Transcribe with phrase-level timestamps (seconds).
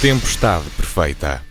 [0.00, 1.42] Tempestade Perfeita.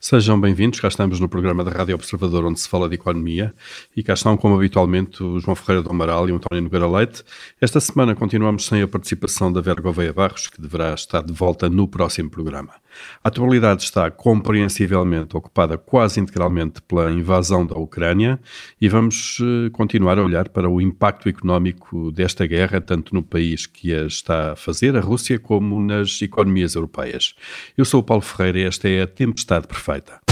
[0.00, 3.54] Sejam bem-vindos, cá estamos no programa da Rádio Observador onde se fala de economia
[3.96, 7.22] e cá estão, como habitualmente, o João Ferreira do Amaral e o António Nogueira Leite.
[7.60, 11.70] Esta semana continuamos sem a participação da Vera Gouveia Barros, que deverá estar de volta
[11.70, 12.74] no próximo programa.
[13.22, 18.38] A atualidade está compreensivelmente ocupada quase integralmente pela invasão da Ucrânia
[18.80, 23.66] e vamos eh, continuar a olhar para o impacto económico desta guerra, tanto no país
[23.66, 27.34] que a está a fazer, a Rússia, como nas economias europeias.
[27.76, 30.25] Eu sou o Paulo Ferreira e esta é a Tempestade Perfeita.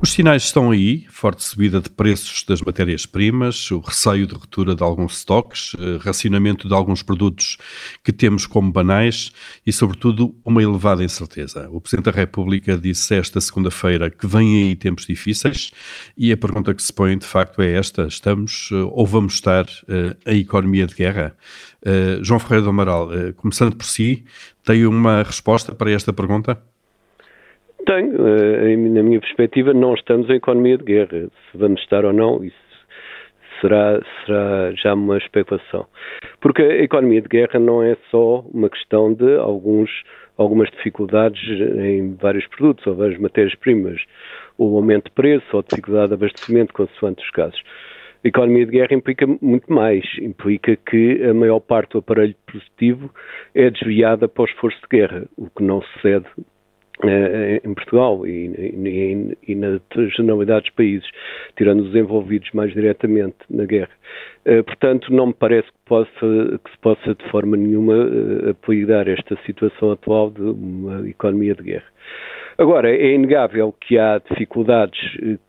[0.00, 4.82] Os sinais estão aí, forte subida de preços das matérias-primas, o receio de ruptura de
[4.82, 7.58] alguns estoques, eh, racionamento de alguns produtos
[8.04, 9.32] que temos como banais
[9.66, 11.68] e, sobretudo, uma elevada incerteza.
[11.72, 15.72] O Presidente da República disse esta segunda-feira que vêm aí tempos difíceis
[16.16, 19.64] e a pergunta que se põe, de facto, é esta: estamos eh, ou vamos estar
[19.64, 21.36] uh, em economia de guerra?
[22.22, 24.24] João Ferreira do Amaral, começando por si,
[24.64, 26.60] tem uma resposta para esta pergunta?
[27.88, 28.12] Tenho.
[28.28, 31.30] Eh, na minha perspectiva, não estamos em economia de guerra.
[31.50, 32.54] Se vamos estar ou não, isso
[33.62, 35.86] será, será já uma especulação.
[36.38, 39.90] Porque a economia de guerra não é só uma questão de alguns,
[40.36, 41.40] algumas dificuldades
[41.78, 43.98] em vários produtos ou várias matérias-primas,
[44.58, 47.62] ou aumento de preço ou dificuldade de abastecimento, consoante os casos.
[48.22, 50.04] A economia de guerra implica muito mais.
[50.20, 53.10] Implica que a maior parte do aparelho produtivo
[53.54, 56.26] é desviada para o esforço de guerra, o que não sucede
[57.62, 59.80] em Portugal e, e, e, na
[60.16, 61.08] generalidade dos países,
[61.56, 63.90] tirando os envolvidos mais diretamente na guerra.
[64.44, 66.10] Eh, portanto, não me parece que, possa,
[66.64, 71.62] que se possa de forma nenhuma eh, apelidar esta situação atual de uma economia de
[71.62, 71.86] guerra.
[72.60, 74.98] Agora, é inegável que há dificuldades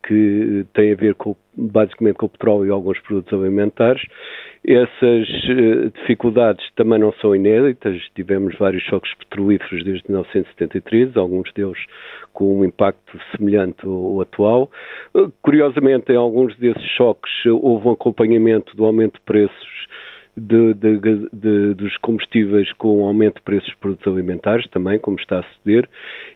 [0.06, 4.04] que têm a ver com, basicamente com o petróleo e alguns produtos alimentares.
[4.64, 8.00] Essas uh, dificuldades também não são inéditas.
[8.14, 11.80] Tivemos vários choques petrolíferos desde 1973, alguns deles
[12.32, 14.70] com um impacto semelhante ao atual.
[15.42, 19.80] Curiosamente, em alguns desses choques houve um acompanhamento do aumento de preços
[20.40, 25.44] de, de, dos combustíveis com aumento de preços de produtos alimentares, também, como está a
[25.44, 25.90] suceder,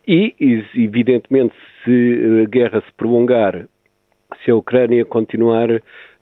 [0.07, 0.35] e,
[0.75, 1.53] evidentemente,
[1.83, 3.67] se a guerra se prolongar,
[4.43, 5.69] se a Ucrânia continuar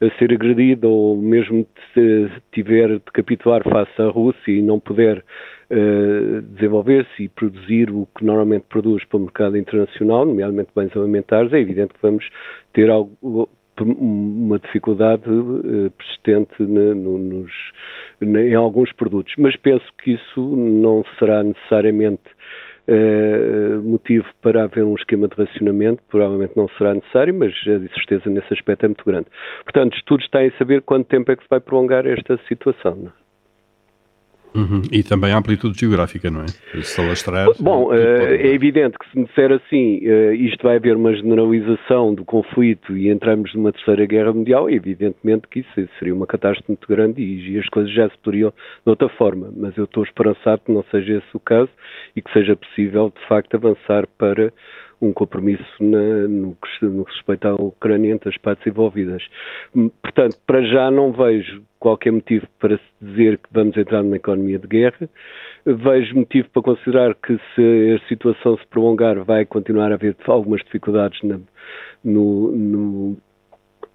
[0.02, 5.20] a ser agredida ou mesmo se tiver de capitular face à Rússia e não puder
[5.20, 11.54] uh, desenvolver-se e produzir o que normalmente produz para o mercado internacional, nomeadamente bens alimentares,
[11.54, 12.28] é evidente que vamos
[12.74, 13.48] ter algo,
[13.80, 17.52] uma dificuldade uh, persistente ne, no, nos,
[18.20, 19.34] ne, em alguns produtos.
[19.38, 22.24] Mas penso que isso não será necessariamente
[22.88, 28.30] uh, motivo para haver um esquema de racionamento, provavelmente não será necessário, mas a certeza
[28.30, 29.28] nesse aspecto é muito grande.
[29.64, 32.96] Portanto, estudos têm a saber quanto tempo é que se vai prolongar esta situação.
[32.96, 33.22] Não?
[34.54, 34.82] Uhum.
[34.92, 36.82] E também a amplitude geográfica, não é?
[36.84, 37.48] Se alastrar.
[37.60, 42.14] Bom, é, é evidente que se me disser assim, uh, isto vai haver uma generalização
[42.14, 46.88] do conflito e entramos numa terceira guerra mundial, evidentemente que isso seria uma catástrofe muito
[46.88, 49.52] grande e, e as coisas já se poderiam de outra forma.
[49.56, 51.70] Mas eu estou esperançado que não seja esse o caso
[52.16, 54.52] e que seja possível, de facto, avançar para
[55.02, 59.24] um compromisso na, no, que, no que respeita à Ucrânia entre as partes envolvidas.
[60.02, 64.60] Portanto, para já não vejo qualquer motivo para se dizer que vamos entrar numa economia
[64.60, 65.10] de guerra.
[65.66, 70.62] Vejo motivo para considerar que se a situação se prolongar vai continuar a haver algumas
[70.62, 71.40] dificuldades na,
[72.04, 73.18] no, no,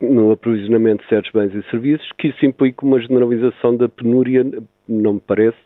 [0.00, 4.44] no aprovisionamento de certos bens e serviços, que isso implica uma generalização da penúria,
[4.88, 5.58] não me parece.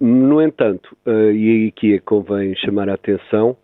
[0.00, 3.58] No entanto, uh, e aqui é que convém chamar a atenção,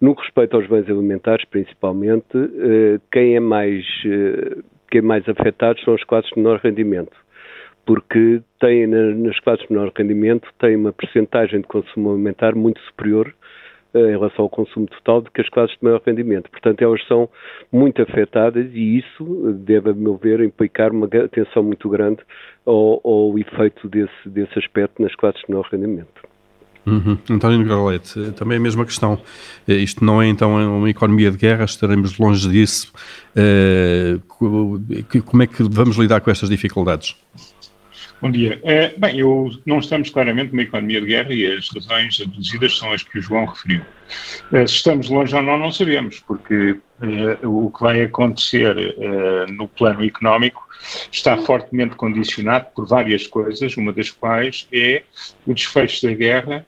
[0.00, 5.28] no que respeita aos bens alimentares, principalmente, uh, quem é mais uh, quem é mais
[5.28, 7.16] afetado são as classes de menor rendimento,
[7.84, 13.34] porque têm, nas classes de menor rendimento têm uma percentagem de consumo alimentar muito superior
[13.94, 16.50] eh, em relação ao consumo total do que as classes de maior rendimento.
[16.50, 17.28] Portanto, elas são
[17.72, 22.20] muito afetadas e isso deve, a meu ver, implicar uma atenção muito grande
[22.66, 26.28] ao, ao efeito desse, desse aspecto nas classes de menor rendimento.
[26.88, 27.18] Uhum.
[27.30, 29.20] António Galete, também a mesma questão.
[29.66, 32.92] Eh, isto não é então uma economia de guerra, estaremos longe disso.
[33.36, 34.20] Uh,
[35.24, 37.16] como é que vamos lidar com estas dificuldades?
[38.20, 38.60] Bom dia.
[38.64, 42.92] Uh, bem, eu, não estamos claramente numa economia de guerra e as razões aduzidas são
[42.92, 43.82] as que o João referiu.
[44.50, 46.78] Se estamos longe ou não, não sabemos, porque
[47.44, 48.74] o que vai acontecer
[49.50, 50.66] no plano económico
[51.12, 55.02] está fortemente condicionado por várias coisas, uma das quais é
[55.46, 56.66] o desfecho da guerra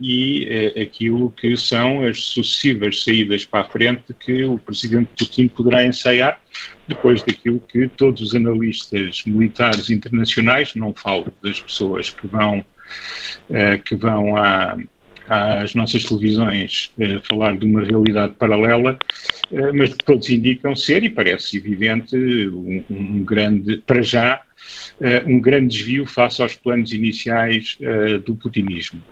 [0.00, 5.84] e aquilo que são as sucessivas saídas para a frente que o presidente Putin poderá
[5.84, 6.40] ensaiar
[6.86, 12.64] depois daquilo que todos os analistas militares internacionais, não falo das pessoas que vão,
[13.84, 14.76] que vão à,
[15.32, 18.98] às nossas televisões eh, falar de uma realidade paralela,
[19.50, 24.42] eh, mas todos indicam ser, e parece evidente, um, um grande, para já,
[25.00, 27.78] uh, um grande desvio face aos planos iniciais
[28.24, 29.02] do putinismo.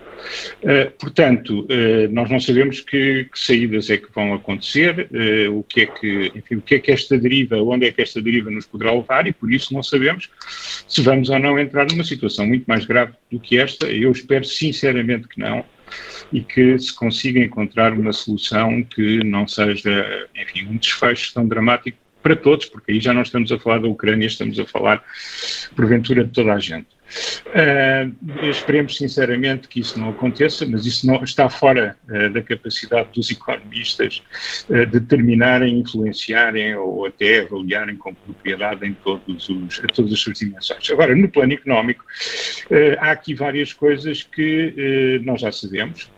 [0.99, 1.67] Portanto,
[2.11, 5.09] nós não sabemos que, que, saídas é que vão acontecer,
[5.51, 8.21] o que é que, enfim, o que é que esta deriva, onde é que esta
[8.23, 10.29] deriva nos poderá levar, e por isso não sabemos
[10.87, 13.87] se vamos ou não entrar numa situação muito mais grave do que esta.
[13.87, 15.65] Eu espero sinceramente que não
[16.33, 21.99] e que se consiga encontrar uma solução que não seja, enfim, um desfecho tão dramático
[22.23, 25.03] para todos, porque aí já não estamos a falar da Ucrânia, estamos a falar,
[25.75, 26.89] porventura, de toda a gente.
[27.47, 33.09] Uh, esperemos sinceramente que isso não aconteça, mas isso não, está fora uh, da capacidade
[33.15, 34.23] dos economistas
[34.69, 40.39] uh, de determinarem, influenciarem ou até avaliarem com propriedade em todos os, todas as suas
[40.39, 40.91] dimensões.
[40.91, 42.05] Agora, no plano económico,
[43.01, 46.11] há aqui várias coisas que nós já sabemos.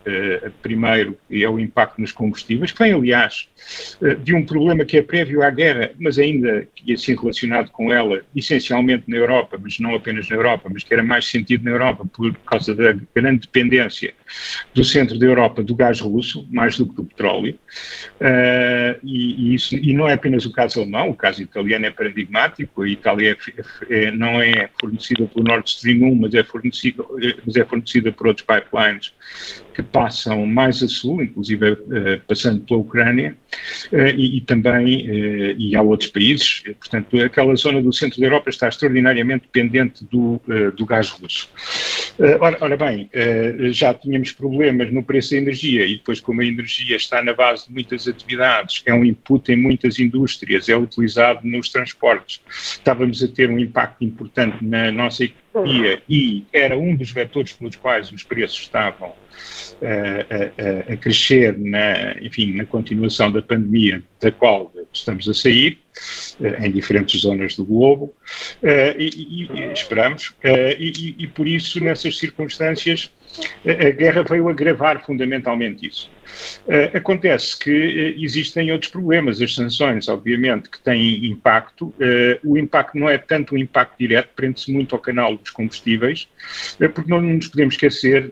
[0.61, 3.47] primeiro é o impacto nos combustíveis, que vem, aliás,
[4.23, 8.21] de um problema que é prévio à guerra, mas ainda e assim relacionado com ela,
[8.35, 12.05] essencialmente na Europa, mas não apenas na Europa, mas que era mais sentido na Europa
[12.05, 14.13] por causa da grande dependência
[14.73, 17.57] do centro da Europa do gás russo, mais do que do petróleo.
[18.19, 21.91] Uh, e, e, isso, e não é apenas o caso alemão, o caso italiano é
[21.91, 22.81] paradigmático.
[22.81, 23.37] A Itália
[23.89, 27.03] é, é, não é fornecida pelo Nord Stream 1, mas é fornecida,
[27.45, 29.13] mas é fornecida por outros pipelines
[29.73, 31.77] que passam mais a sul, inclusive uh,
[32.27, 33.35] passando pela Ucrânia,
[33.91, 35.03] uh, e, e, também
[35.57, 36.63] e há outros países.
[36.79, 40.41] Portanto, aquela zona do centro da Europa está extraordinariamente dependente do,
[40.75, 41.49] do gás russo.
[42.39, 43.09] Ora, ora, bem,
[43.71, 47.33] já tínhamos temos problemas no preço da energia e depois como a energia está na
[47.33, 53.21] base de muitas atividades, é um input em muitas indústrias, é utilizado nos transportes, estávamos
[53.21, 58.11] a ter um impacto importante na nossa economia e era um dos vetores pelos quais
[58.11, 59.13] os preços estavam
[59.81, 65.79] a, a, a, crescer na, enfim, na continuação da pandemia da qual estamos a sair,
[66.61, 68.13] em diferentes zonas do globo,
[68.97, 73.11] e, e esperamos, e, e, por isso, nessas circunstâncias,
[73.65, 76.09] a guerra veio agravar fundamentalmente isso.
[76.93, 79.41] Acontece que uh, existem outros problemas.
[79.41, 81.87] As sanções, obviamente, que têm impacto.
[81.87, 86.27] Uh, o impacto não é tanto um impacto direto, prende-se muito ao canal dos combustíveis,
[86.93, 88.31] porque não nos podemos esquecer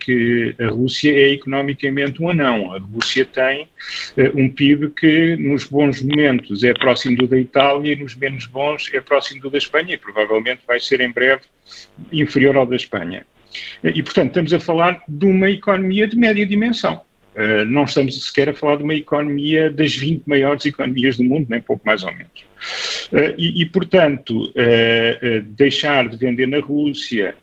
[0.00, 2.72] que a Rússia é economicamente um anão.
[2.72, 3.68] A Rússia tem
[4.34, 8.90] um PIB que, nos bons momentos, é próximo do da Itália e nos menos bons
[8.92, 11.42] é próximo do da Espanha e provavelmente vai ser em breve
[12.12, 13.24] inferior ao da Espanha.
[13.82, 17.02] E, portanto, estamos a falar de uma economia de média dimensão.
[17.38, 21.46] Uh, não estamos sequer a falar de uma economia das 20 maiores economias do mundo,
[21.48, 22.40] nem pouco mais ou menos.
[23.12, 27.36] Uh, e, e, portanto, uh, deixar de vender na Rússia,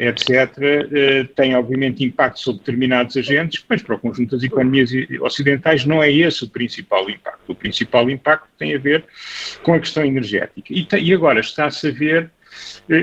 [0.00, 4.90] etc., tem obviamente impacto sobre determinados agentes, mas para o conjunto das economias
[5.20, 7.52] ocidentais não é esse o principal impacto.
[7.52, 9.04] O principal impacto tem a ver
[9.62, 10.72] com a questão energética.
[10.72, 12.30] E, e agora está-se a ver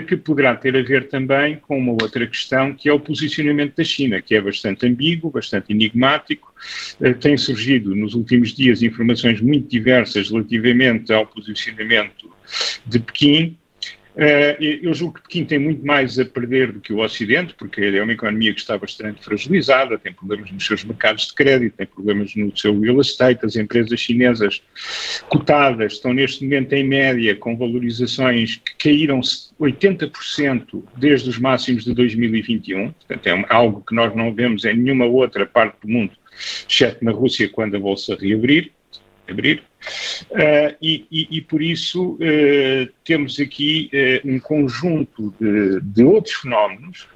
[0.07, 3.83] que poderá ter a ver também com uma outra questão, que é o posicionamento da
[3.83, 6.53] China, que é bastante ambíguo, bastante enigmático.
[7.01, 12.29] Eh, tem surgido nos últimos dias informações muito diversas relativamente ao posicionamento
[12.85, 13.58] de Pequim, eh,
[14.59, 18.03] eu julgo que Pequim tem muito mais a perder do que o Ocidente, porque é
[18.03, 22.35] uma economia que está bastante fragilizada, tem problemas nos seus mercados de crédito, tem problemas
[22.35, 24.61] no seu real estate, as empresas chinesas
[25.29, 31.93] cotadas estão neste momento em média com valorizações que caíram 80% desde os máximos de
[31.93, 36.11] 2021, portanto é algo que nós não vemos em nenhuma outra parte do mundo,
[36.67, 38.71] exceto na Rússia quando a bolsa reabrir
[39.29, 39.63] abrir.
[40.31, 46.35] Uh, e, e, e, por isso uh, temos aqui uh, um conjunto de, de outros
[46.35, 47.07] fenómenos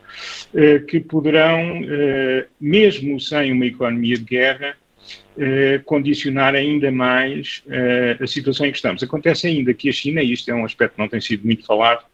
[0.88, 1.82] que poderão,
[2.62, 4.77] mesmo sem uma economia de guerra,
[5.86, 7.63] condicionar ainda mais
[8.22, 9.01] a situação em que estamos.
[9.01, 11.65] Acontece ainda que a China, e isto é um aspecto que não tem sido muito
[11.65, 12.05] falado,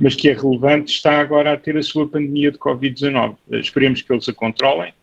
[0.00, 3.36] mas que é relevante, está agora a ter a sua pandemia de Covid-19.
[3.60, 4.94] Esperemos que eles a controlem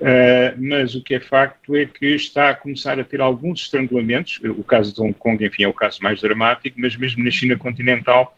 [0.00, 4.40] Uh, mas o que é facto é que está a começar a ter alguns estrangulamentos.
[4.42, 7.56] O caso de Hong Kong, enfim, é o caso mais dramático, mas mesmo na China
[7.56, 8.36] continental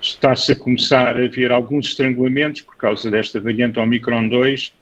[0.00, 4.72] está-se a começar a ver alguns estrangulamentos por causa desta variante Omicron 2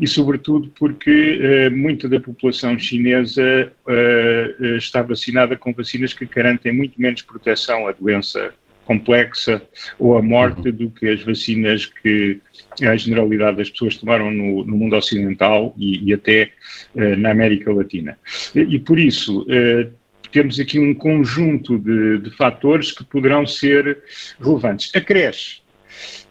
[0.00, 6.72] e, sobretudo, porque uh, muita da população chinesa uh, está vacinada com vacinas que garantem
[6.72, 9.62] muito menos proteção à doença complexa
[9.98, 10.74] ou a morte uhum.
[10.74, 12.40] do que as vacinas que
[12.82, 16.50] a generalidade das pessoas tomaram no, no mundo ocidental e, e até
[16.94, 18.18] uh, na América Latina.
[18.54, 19.92] E, e por isso, uh,
[20.32, 24.02] temos aqui um conjunto de, de, fatores que poderão ser
[24.40, 24.90] relevantes.
[24.94, 25.62] Acresce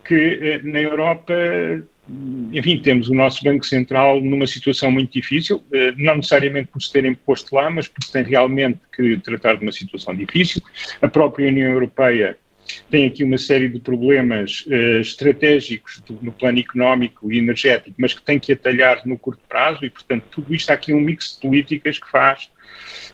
[0.06, 1.34] que uh, na Europa
[2.52, 5.64] enfim, temos o nosso Banco Central numa situação muito difícil,
[5.98, 9.72] não necessariamente por se terem posto lá, mas porque tem realmente que tratar de uma
[9.72, 10.62] situação difícil.
[11.02, 12.38] A própria União Europeia
[12.90, 18.14] tem aqui uma série de problemas uh, estratégicos do, no plano económico e energético, mas
[18.14, 21.36] que tem que atalhar no curto prazo e, portanto, tudo isto há aqui um mix
[21.36, 22.50] de políticas que faz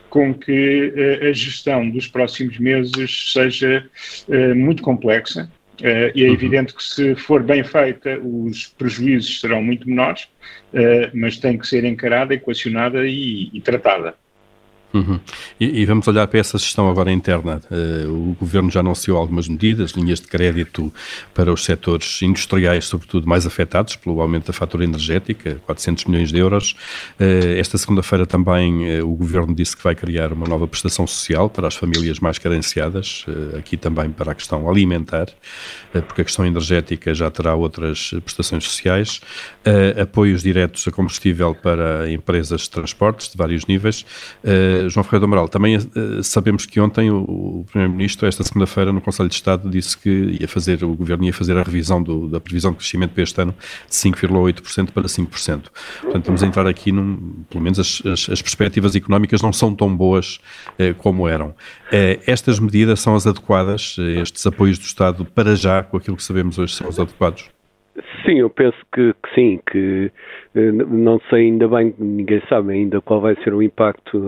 [0.09, 3.87] com que uh, a gestão dos próximos meses seja
[4.27, 5.51] uh, muito complexa.
[5.81, 6.33] E é uhum.
[6.33, 10.27] evidente que, se for bem feita, os prejuízos serão muito menores,
[11.13, 14.15] mas tem que ser encarada, equacionada e, e tratada.
[14.91, 15.19] Uhum.
[15.59, 17.61] E, e, vamos olhar para essa gestão agora interna.
[17.69, 20.91] Uh, o Governo já anunciou algumas medidas, linhas de crédito
[21.33, 26.39] para os setores industriais, sobretudo mais afetados pelo aumento da fatura energética, 400 milhões de
[26.39, 26.75] euros.
[27.19, 31.49] Uh, esta segunda-feira também uh, o Governo disse que vai criar uma nova prestação social
[31.51, 33.25] para as famílias mais carenciadas,
[33.57, 35.27] aqui também para a questão alimentar,
[36.07, 39.21] porque a questão energética já terá outras prestações sociais.
[40.01, 44.05] apoios diretos a combustível para empresas de transportes de vários níveis
[44.87, 49.27] João Ferreira do Amaral, também uh, sabemos que ontem o, Primeiro-Ministro, esta segunda-feira, no Conselho
[49.27, 52.71] de Estado, disse que ia fazer, o Governo ia fazer a revisão do, da previsão
[52.71, 53.55] de crescimento para este ano
[53.87, 55.27] de 5,8% para 5%.
[55.27, 59.75] Portanto, estamos a entrar aqui, num, pelo menos as, as, as perspectivas económicas não são
[59.75, 60.39] tão boas
[60.79, 61.53] uh, como eram.
[62.27, 66.59] Estas medidas são as adequadas, estes apoios do Estado, para já, com aquilo que sabemos
[66.59, 67.49] hoje, são os adequados?
[68.25, 70.11] Sim, eu penso que, que, sim, que
[70.53, 74.21] não sei ainda bem, ninguém sabe ainda qual vai ser o impacto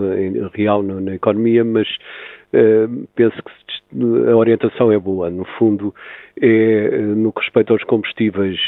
[0.54, 1.88] real na, na economia, mas
[3.14, 3.52] penso que
[4.30, 5.28] a orientação é boa.
[5.30, 5.94] No fundo,
[6.40, 8.58] é, no que respeita aos combustíveis,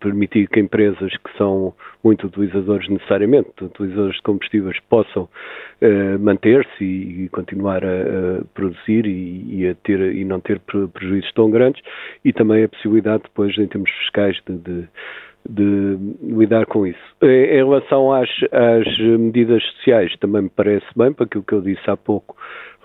[0.00, 7.28] permitir que empresas que são muito utilizadores necessariamente, utilizadores de combustíveis, possam uh, manter-se e,
[7.30, 10.60] continuar a, a produzir e, e, a ter, e não ter
[10.92, 11.82] prejuízos tão grandes,
[12.24, 14.88] e também a possibilidade depois, em termos fiscais, de, de
[15.48, 17.00] de lidar com isso.
[17.22, 21.88] Em relação às, às, medidas sociais, também me parece bem, para aquilo que eu disse
[21.90, 22.36] há pouco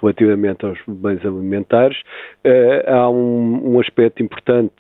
[0.04, 1.98] relativamente aos bens alimentares,
[2.46, 4.76] uh, há um, um, aspecto importante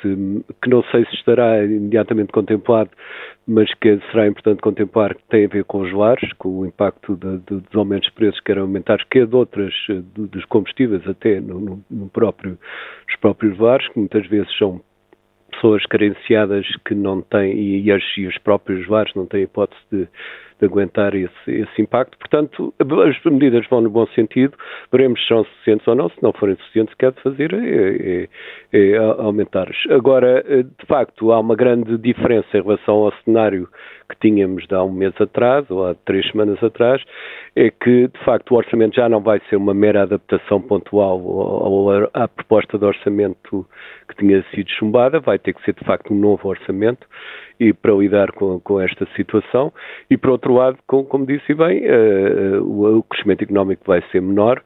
[0.62, 2.90] que não sei se estará imediatamente contemplado,
[3.48, 7.16] mas que será importante contemplar, que tem a ver com os lares, com o impacto
[7.16, 11.40] de, de, dos aumentos de preços, quer alimentares, quer de outras, de, dos combustíveis até
[11.40, 12.58] no, no, no próprio,
[13.08, 14.82] nos próprios lares, que muitas vezes são
[15.54, 20.08] pessoas carenciadas que não têm, e, as, e os próprios lares não têm hipótese de
[20.64, 22.18] aguentar esse, esse, impacto.
[22.18, 24.54] Portanto, as medidas vão no bom sentido,
[24.92, 27.54] veremos se são suficientes ou não, se não forem suficientes, o que há de fazer
[27.54, 28.28] é,
[28.72, 29.78] é, é aumentar-os.
[29.90, 33.68] Agora, de facto, há uma grande diferença em relação ao cenário
[34.10, 37.02] que tínhamos de há um mês atrás, ou há três semanas atrás,
[37.56, 42.28] é que, de facto, o orçamento já não vai ser uma mera adaptação pontual à
[42.28, 43.66] proposta de orçamento
[44.08, 47.08] que tinha sido chumbada, vai ter que ser, de facto, um novo orçamento
[47.60, 49.72] e para lidar com, com esta situação.
[50.10, 54.22] E, por outro lado, com, como disse bem, uh, o, o, crescimento económico vai ser
[54.22, 54.64] menor.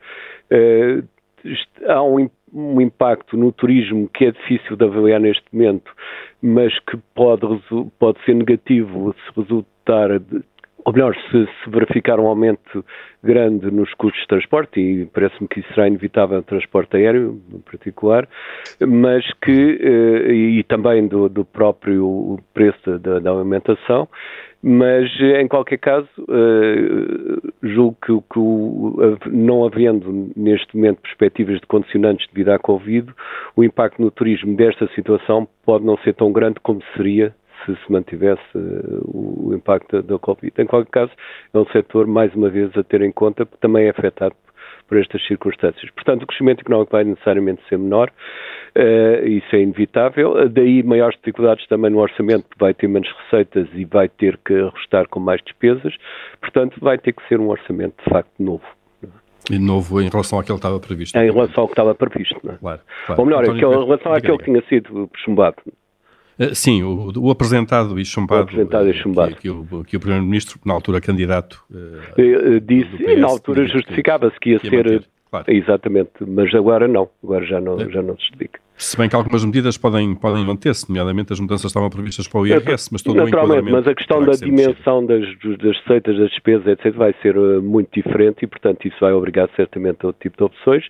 [0.52, 1.04] Uh,
[1.88, 5.92] há um, um, impacto no turismo que é difícil de avaliar neste momento,
[6.42, 7.46] mas que pode,
[8.00, 10.44] pode ser negativo se resultar de,
[10.88, 12.84] ou melhor, se, se, verificar um aumento
[13.22, 17.60] grande nos custos de transporte, e parece-me que isso será inevitável no transporte aéreo, em
[17.60, 18.26] particular,
[18.80, 24.08] mas que, eh, e também do, do próprio preço da, da, alimentação,
[24.64, 32.26] mas em qualquer caso, eh, julgo que, que não havendo neste momento perspectivas de condicionantes
[32.32, 33.12] devido à Covid,
[33.58, 37.36] o impacto no turismo desta situação pode não ser tão grande como seria
[37.68, 40.54] se se mantivesse uh, o impacto da Covid.
[40.58, 41.12] Em qualquer caso,
[41.54, 44.36] é um setor, mais uma vez, a ter em conta, que também é afetado
[44.88, 45.92] por estas circunstâncias.
[45.92, 50.50] Portanto, o crescimento económico vai necessariamente ser menor, uh, isso é inevitável.
[50.50, 54.54] Daí maiores dificuldades também no orçamento, porque vai ter menos receitas e vai ter que
[54.54, 55.94] ajustar com mais despesas.
[56.40, 58.64] Portanto, vai ter que ser um orçamento de facto novo.
[59.50, 61.18] E novo em relação àquele que estava previsto.
[61.18, 62.58] Em relação ao que estava previsto, não é?
[62.58, 63.22] Claro, claro.
[63.22, 65.56] Ou melhor, António, em relação àquele que tinha sido chumbado.
[66.40, 69.36] Uh, sim, o, o, apresentado e chumbado, o apresentado e chumbado.
[69.36, 74.40] Que, que, o, que o Primeiro-Ministro, na altura candidato, uh, disse, e na altura justificava-se
[74.40, 75.46] que ia, que ia ser Claro.
[75.48, 77.90] Exatamente, mas agora não, agora já não, é.
[77.90, 78.60] já não se justifica.
[78.78, 82.46] Se bem que algumas medidas podem, podem manter-se, nomeadamente as mudanças estavam previstas para o
[82.46, 85.24] IRS, mas todo Naturalmente, mas a questão da dimensão das,
[85.58, 89.50] das receitas, das despesas, etc., vai ser uh, muito diferente e, portanto, isso vai obrigar
[89.56, 90.86] certamente a outro tipo de opções.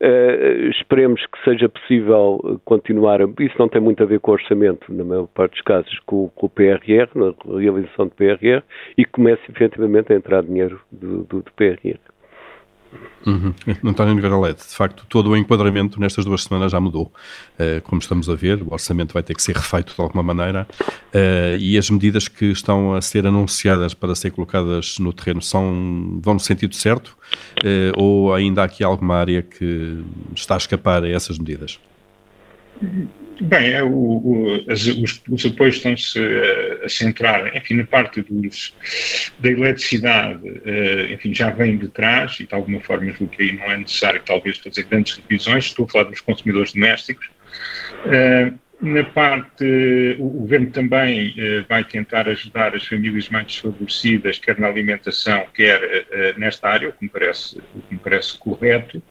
[0.00, 4.92] Uh, esperemos que seja possível continuar, isso não tem muito a ver com o orçamento,
[4.92, 8.64] na maior parte dos casos, com, com o PRR, na realização do PRR,
[8.96, 12.00] e comece efetivamente a entrar dinheiro do, do, do PRR.
[13.26, 13.52] Uhum.
[13.84, 17.12] António Nogueira Leite, de facto, todo o enquadramento nestas duas semanas já mudou.
[17.58, 20.66] Uh, como estamos a ver, o orçamento vai ter que ser refeito de alguma maneira
[21.14, 26.18] uh, e as medidas que estão a ser anunciadas para ser colocadas no terreno são,
[26.22, 27.16] vão no sentido certo
[27.64, 30.02] uh, ou ainda há aqui alguma área que
[30.34, 31.78] está a escapar a essas medidas?
[33.40, 38.20] Bem, é o, o, as, os, os, apoios estão-se a, a, centrar, enfim, na parte
[38.22, 38.74] dos,
[39.38, 43.52] da eletricidade, uh, enfim, já vem de trás e de alguma forma julgo que aí
[43.52, 47.26] não é necessário talvez fazer grandes revisões, estou a falar dos consumidores domésticos.
[48.06, 54.58] Uh, na parte, o governo também uh, vai tentar ajudar as famílias mais desfavorecidas, quer
[54.58, 59.02] na alimentação, quer uh, nesta área, o que me parece, o que me parece correto,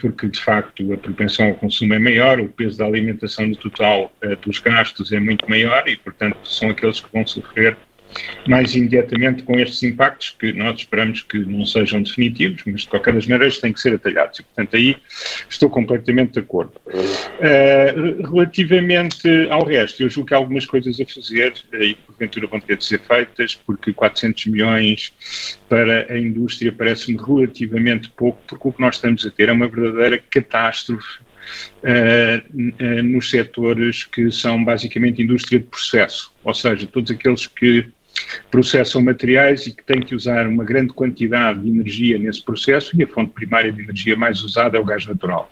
[0.00, 4.12] porque de facto a propensão ao consumo é maior, o peso da alimentação no total
[4.44, 7.76] dos gastos é muito maior e, portanto, são aqueles que vão sofrer
[8.46, 13.14] mais imediatamente com estes impactos, que nós esperamos que não sejam definitivos, mas de qualquer
[13.14, 14.38] das maneiras têm que ser atalhados.
[14.38, 14.96] E, portanto, aí
[15.48, 16.72] estou completamente de acordo.
[16.86, 22.46] Uh, relativamente ao resto, eu julgo que há algumas coisas a fazer eh, e, porventura,
[22.46, 25.12] vão ter de ser feitas, porque 400 milhões
[25.68, 29.68] para a indústria parece-me relativamente pouco, porque o que nós estamos a ter é uma
[29.68, 31.20] verdadeira catástrofe
[31.82, 32.38] Uh,
[32.80, 37.88] uh, nos setores que são basicamente indústria de processo, ou seja, todos aqueles que
[38.50, 43.02] processam materiais e que têm que usar uma grande quantidade de energia nesse processo e
[43.02, 45.50] a fonte primária de energia mais usada é o gás natural.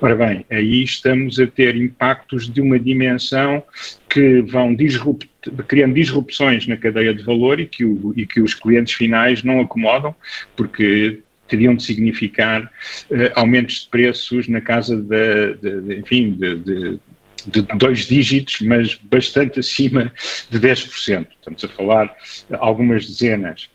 [0.00, 3.62] Ora bem, aí estamos a ter impactos de uma dimensão
[4.08, 5.28] que vão disrupt,
[5.68, 9.60] criando disrupções na cadeia de valor e que, o, e que os clientes finais não
[9.60, 10.14] acomodam,
[10.56, 16.56] porque teriam de significar uh, aumentos de preços na casa de, de, de enfim, de,
[16.56, 17.00] de
[17.78, 20.12] dois dígitos, mas bastante acima
[20.50, 21.26] de 10%.
[21.38, 22.14] Estamos a falar
[22.52, 23.68] algumas dezenas.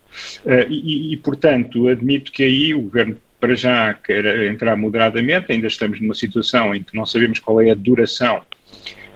[0.46, 5.66] Uh, e, e, portanto, admito que aí o governo para já quer entrar moderadamente, ainda
[5.66, 8.44] estamos numa situação em que não sabemos qual é a duração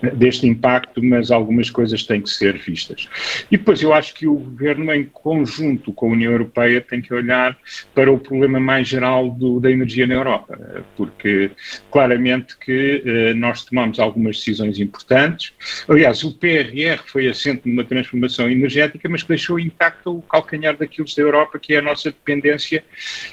[0.02, 3.08] deste impacto, mas algumas coisas têm que ser vistas.
[3.52, 7.14] E depois eu acho que o governo, em conjunto com a União Europeia, tem que
[7.14, 7.58] olhar
[7.94, 10.60] para o problema mais geral do, da energia na Europa,
[10.96, 11.52] porque
[11.92, 15.54] claramente que eh, nós tomamos algumas decisões importantes.
[15.88, 21.08] Aliás, o PRR foi assente numa transformação energética, mas que deixou intacto o calcanhar daquilo
[21.16, 22.84] da Europa, que é a nossa dependência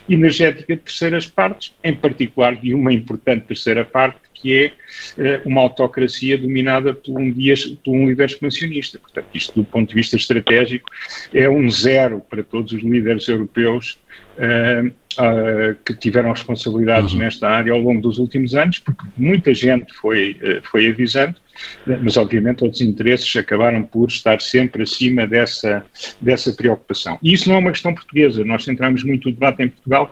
[0.08, 4.72] energética de terceiras partes, em particular de uma importante terceira parte, que é
[5.18, 8.98] eh, uma autocracia dominada por um, dia, por um líder expansionista.
[8.98, 10.90] Portanto, isto do ponto de vista estratégico
[11.32, 13.98] é um zero para todos os líderes europeus
[15.84, 17.18] que tiveram responsabilidades uhum.
[17.20, 21.36] nesta área ao longo dos últimos anos, porque muita gente foi, uh, foi avisando,
[22.02, 25.84] mas obviamente outros interesses acabaram por estar sempre acima dessa,
[26.20, 27.18] dessa preocupação.
[27.22, 30.10] E isso não é uma questão portuguesa, nós centramos muito o debate em Portugal.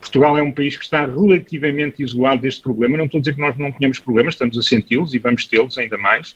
[0.00, 2.96] Portugal é um país que está relativamente isolado deste problema.
[2.96, 5.76] Não estou a dizer que nós não tenhamos problemas, estamos a senti-los e vamos tê-los
[5.76, 6.34] ainda mais,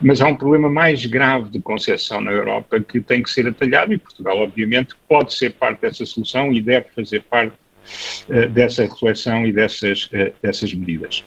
[0.00, 3.92] mas há um problema mais grave de concepção na Europa que tem que ser atalhado
[3.92, 7.54] e Portugal, obviamente, pode ser parte dessa solução e deve fazer parte
[8.28, 11.24] uh, dessa reflexão e dessas, uh, dessas medidas.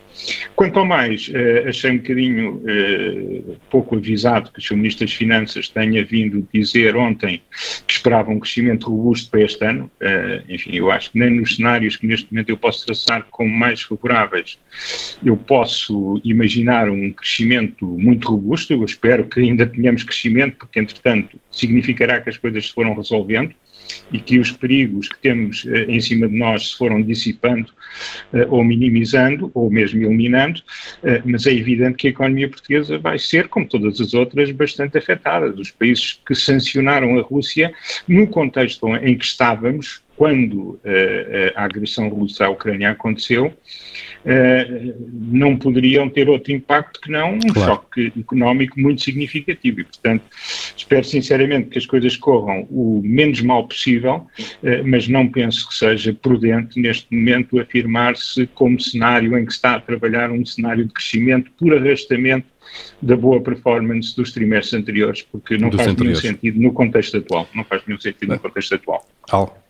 [0.56, 2.64] Quanto ao mais, uh, achei um bocadinho
[3.70, 4.76] pouco avisado que o Sr.
[4.76, 7.42] Ministro das Finanças tenha vindo dizer ontem
[7.86, 9.90] que esperava um crescimento robusto para este ano.
[10.50, 13.82] enfim, eu acho que nem nos cenários que neste momento eu posso traçar como mais
[13.82, 14.60] favoráveis,
[15.24, 18.74] eu posso imaginar um crescimento muito robusto.
[18.74, 23.54] Eu espero que ainda tenhamos crescimento, porque entretanto significará que as coisas se foram resolvendo
[24.12, 27.72] e que os perigos que temos eh, em cima de nós se foram dissipando
[28.34, 30.62] eh, ou minimizando ou mesmo eliminando,
[31.04, 34.98] eh, mas é evidente que a economia portuguesa vai ser, como todas as outras, bastante
[34.98, 35.52] afetada.
[35.52, 37.74] Dos países que sancionaram a Rússia,
[38.08, 40.80] no contexto em que estávamos, quando
[41.56, 43.54] a agressão russa à Ucrânia aconteceu,
[44.26, 47.74] uh, não poderiam ter outro impacto que não um claro.
[47.74, 49.82] choque económico muito significativo.
[49.82, 50.24] E, portanto,
[50.76, 54.28] espero sinceramente que as coisas corram o menos mal possível,
[54.64, 59.76] uh, mas não penso que seja prudente neste momento afirmar-se como cenário em que está
[59.76, 62.57] a trabalhar um cenário de crescimento por arrastamento
[63.02, 66.24] da boa performance dos trimestres anteriores, porque não dos faz anteriores.
[66.24, 67.48] nenhum sentido no contexto atual.
[67.54, 69.06] Não faz nenhum sentido no contexto atual.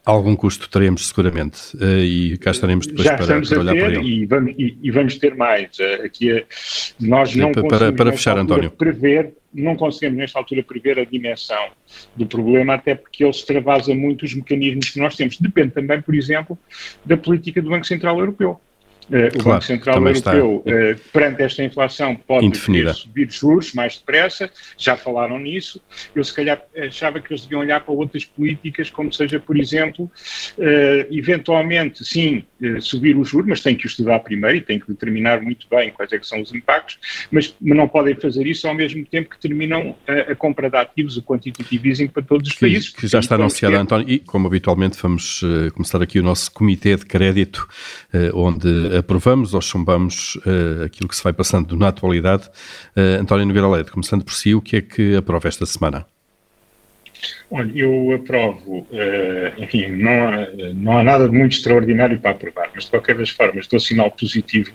[0.05, 4.07] Algum custo teremos seguramente eh, e cá estaremos depois Já para, para olhar para ele.
[4.07, 5.77] E vamos, e, e vamos ter mais.
[5.77, 6.45] Eh, aqui é,
[6.97, 8.71] nós não para, conseguimos para fechar, António.
[8.71, 11.71] prever, não conseguimos nesta altura prever a dimensão
[12.15, 15.37] do problema, até porque ele extravasa muito os mecanismos que nós temos.
[15.39, 16.57] Depende também, por exemplo,
[17.05, 18.61] da política do Banco Central Europeu.
[19.09, 24.49] Uh, o claro, Banco Central Europeu, uh, perante esta inflação, pode subir juros mais depressa,
[24.77, 25.81] já falaram nisso.
[26.13, 30.11] Eu, se calhar, achava que eles deviam olhar para outras políticas, como seja, por exemplo,
[30.57, 32.43] uh, eventualmente, sim,
[32.81, 36.11] subir os juros, mas tem que estudar primeiro e tem que determinar muito bem quais
[36.11, 36.97] é são os impactos,
[37.31, 41.15] mas não podem fazer isso ao mesmo tempo que terminam a, a compra de ativos,
[41.15, 42.89] o quantitative easing para todos os que, países.
[42.89, 45.41] Que já está anunciado, António, e como habitualmente vamos
[45.73, 47.67] começar aqui o nosso comitê de crédito,
[48.33, 52.49] onde aprovamos ou chumbamos uh, aquilo que se vai passando na atualidade.
[52.95, 56.05] Uh, António Nogueira Leite, começando por si, o que é que aprova esta semana?
[57.49, 62.69] Olha, eu aprovo, uh, enfim, não há, não há nada de muito extraordinário para aprovar,
[62.75, 64.71] mas de qualquer das formas dou sinal positivo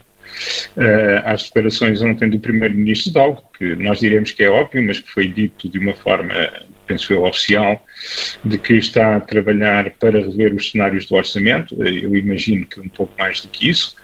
[0.77, 5.01] uh, às declarações ontem do Primeiro-Ministro de algo que nós diremos que é óbvio, mas
[5.01, 6.35] que foi dito de uma forma,
[6.87, 7.85] penso eu, oficial,
[8.43, 11.81] de que está a trabalhar para rever os cenários do orçamento.
[11.85, 13.95] Eu imagino que um pouco mais do que isso,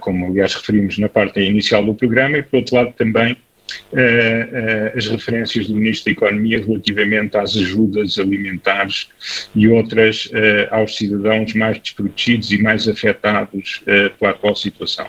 [0.00, 3.36] como aliás referimos na parte inicial do programa, e por outro lado também
[4.94, 9.08] as referências do Ministro da Economia relativamente às ajudas alimentares
[9.54, 10.30] e outras
[10.70, 13.82] aos cidadãos mais desprotegidos e mais afetados
[14.18, 15.08] pela atual situação.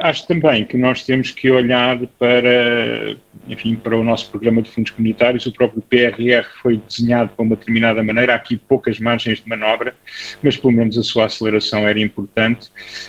[0.00, 3.16] acho também que nós temos que olhar para,
[3.48, 5.46] enfim, para o nosso programa de fundos comunitários.
[5.46, 9.94] O próprio PRR foi desenhado de uma determinada maneira, há aqui poucas margens de manobra,
[10.42, 12.68] mas pelo menos a sua aceleração era importante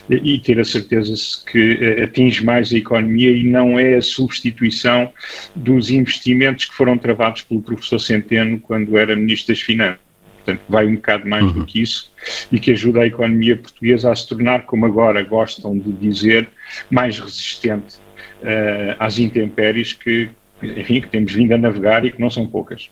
[0.10, 1.14] e ter a certeza
[1.52, 4.02] que atinge mais a economia e não é a
[4.34, 5.12] substituição
[5.56, 10.04] dos investimentos que foram travados pelo professor Centeno quando era Ministro das Finanças.
[10.44, 11.54] Portanto, vai um bocado mais uhum.
[11.54, 12.12] do que isso
[12.52, 16.50] e que ajuda a economia portuguesa a se tornar, como agora gostam de dizer,
[16.90, 17.96] mais resistente
[18.42, 20.30] uh, às intempéries que,
[20.62, 22.90] enfim, que temos vindo a navegar e que não são poucas.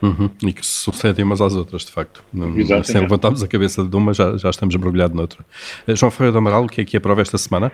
[0.00, 0.30] Uhum.
[0.44, 2.22] E que se sucedem umas às outras, de facto.
[2.32, 2.92] Exatamente.
[2.92, 5.44] Sem levantarmos a cabeça de uma, já, já estamos mergulhados noutra.
[5.88, 7.72] Uh, João Ferreira do Amaral, o que é que aprova esta semana?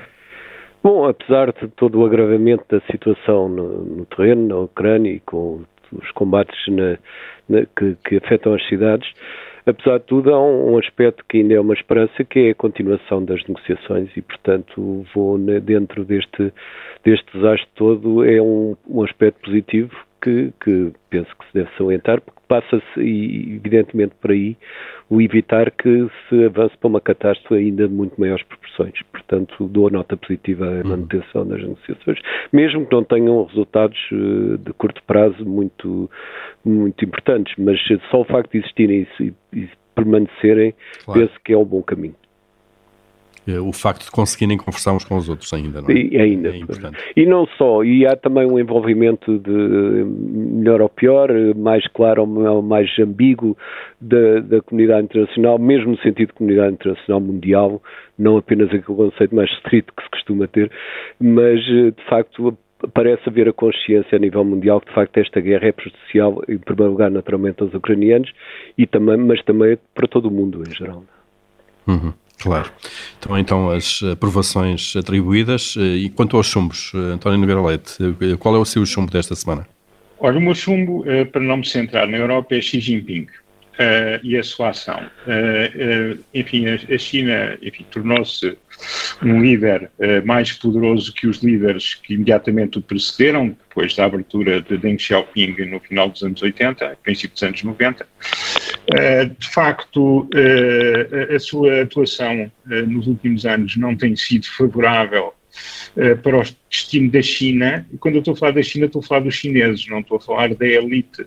[0.83, 5.63] Bom, apesar de todo o agravamento da situação no, no terreno, na Ucrânia e com
[5.93, 6.99] os combates na,
[7.49, 9.09] na, que, que, afetam as cidades,
[9.65, 12.55] apesar de tudo, há um, um, aspecto que ainda é uma esperança, que é a
[12.55, 16.53] continuação das negociações e, portanto, vou dentro deste,
[17.05, 22.21] deste desastre todo, é um, um aspecto positivo que, que, penso que se deve salientar,
[22.21, 24.57] porque passa-se, evidentemente, por aí
[25.11, 28.95] o evitar que se avance para uma catástrofe ainda de muito maiores proporções.
[29.11, 30.89] Portanto, dou a nota positiva à uhum.
[30.89, 32.19] manutenção das negociações,
[32.53, 36.11] mesmo que não tenham resultados eh, de curto prazo muito,
[36.65, 37.79] muito importantes, mas
[38.11, 41.21] só o facto de existirem e, e permanecerem, claro.
[41.21, 42.15] penso que é um bom caminho.
[43.47, 45.95] Eh, o facto de conseguirem conversar uns com os outros ainda, não é?
[45.95, 46.51] E, ainda.
[46.51, 46.97] É importante.
[47.17, 52.63] E não só, e há também um envolvimento de melhor ou pior, mais claro ou
[52.63, 53.57] mais ambíguo
[54.01, 57.83] da, da comunidade internacional, mesmo no sentido de comunidade internacional mundial,
[58.19, 60.71] não apenas aquele conceito mais restrito que se costuma ter,
[61.21, 62.57] mas eh, de facto
[62.95, 66.59] parece haver a consciência a nível mundial que de facto esta guerra é prejudicial, em
[66.59, 68.33] primeiro lugar naturalmente aos ucranianos,
[68.79, 71.05] e também, mas também para todo o mundo em geral.
[71.87, 72.13] Uhum.
[72.43, 72.73] Claro.
[73.19, 75.77] Então, então as aprovações atribuídas.
[75.79, 79.13] Eh, e quanto aos chumbos, eh, António Nogueira Leite, eh, qual é o seu chumbo
[79.13, 79.67] desta semana?
[80.19, 83.27] Olha, o meu chumbo, para não me centrar na Europa, é Xi Jinping.
[83.73, 85.01] Uh, e a sua ação.
[85.27, 87.59] Uh, uh, enfim, a, a China
[87.91, 88.57] tornou-se
[89.23, 89.91] um líder
[90.25, 95.57] mais poderoso que os líderes que imediatamente o precederam, depois da abertura de Deng Xiaoping
[95.71, 98.07] no final dos anos 80, princípio dos anos 90.
[99.39, 100.29] De facto,
[101.35, 105.33] a sua atuação nos últimos anos não tem sido favorável
[106.23, 107.87] para o destino da China.
[107.93, 110.17] E quando eu estou a falar da China, estou a falar dos chineses, não estou
[110.17, 111.27] a falar da elite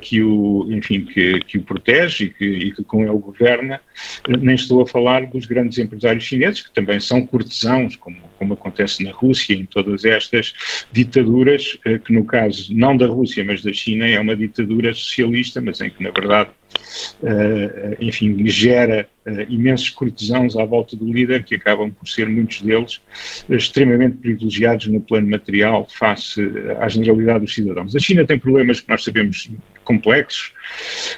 [0.00, 3.80] que o, enfim, que, que o protege e que, e que com ele governa,
[4.28, 9.02] nem estou a falar dos grandes empresários chineses, que também são cortesãos, como, como acontece
[9.02, 10.54] na Rússia, em todas estas
[10.92, 15.80] ditaduras, que no caso não da Rússia, mas da China, é uma ditadura socialista, mas
[15.80, 16.50] em que, na verdade,
[18.00, 23.00] enfim, gera uh, imensos cortesãos à volta do líder, que acabam por ser muitos deles
[23.48, 26.40] extremamente privilegiados no plano material face
[26.78, 27.94] à generalidade dos cidadãos.
[27.94, 29.50] A China tem problemas que nós sabemos
[29.84, 30.52] complexos,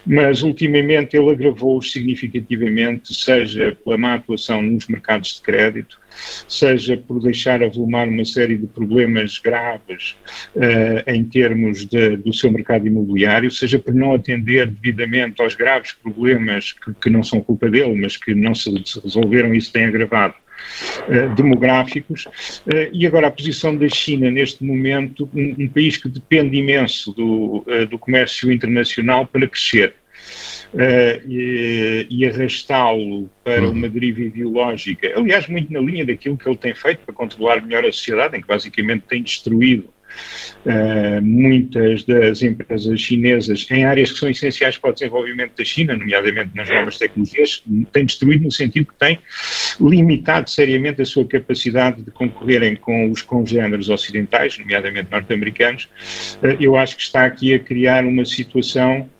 [0.06, 6.00] mas ultimamente ele agravou-os significativamente, seja pela má atuação nos mercados de crédito,
[6.48, 10.16] seja por deixar avolumar uma série de problemas graves
[10.54, 15.92] uh, em termos de, do seu mercado imobiliário, seja por não atender devidamente aos graves
[15.92, 19.72] problemas que, que não são culpa dele, mas que não se, se resolveram e isso
[19.72, 20.34] tem agravado
[21.08, 26.08] Uh, demográficos, uh, e agora a posição da China neste momento, um, um país que
[26.08, 29.94] depende imenso do, uh, do comércio internacional para crescer.
[31.28, 33.72] e, e arrastá-lo para uhum.
[33.72, 37.84] uma deriva ideológica, aliás, muito na linha daquilo que ele tem feito para controlar melhor
[37.84, 39.92] a sociedade, em que basicamente tem destruído
[40.64, 45.96] Uh, muitas das empresas chinesas em áreas que são essenciais para o desenvolvimento da China,
[45.96, 49.18] nomeadamente nas novas tecnologias, tem destruído no sentido que tem
[49.80, 55.88] limitado seriamente a sua capacidade de concorrerem com os congêneres ocidentais, nomeadamente norte-americanos.
[56.40, 59.10] Uh, eu acho que está aqui a criar uma situação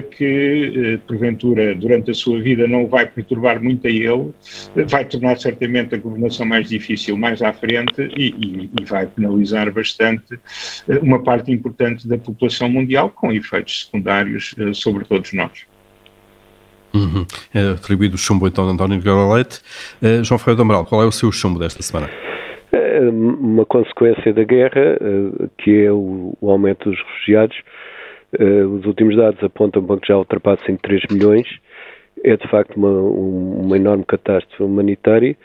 [0.00, 4.32] que, eh, porventura, durante a sua vida não vai perturbar muito a ele,
[4.76, 9.06] eh, vai tornar certamente a governação mais difícil mais à frente e, e, e vai
[9.06, 10.38] penalizar bastante
[11.02, 15.66] uma parte importante da população mundial, com efeitos secundários sobre todos nós.
[16.94, 17.26] Uhum.
[17.54, 19.60] É atribuído o chumbo então de António Nogueira Leite.
[20.02, 22.08] Uh, João Ferreira do Amaral, qual é o seu chumbo desta semana?
[22.72, 24.98] É uma consequência da guerra,
[25.58, 27.56] que é o aumento dos refugiados,
[28.38, 31.46] Uh, os últimos dados apontam que já ultrapassem 3 milhões.
[32.24, 35.36] É de facto uma, uma enorme catástrofe humanitária